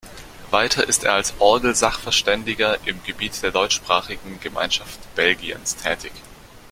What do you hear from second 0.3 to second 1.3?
Weiter ist er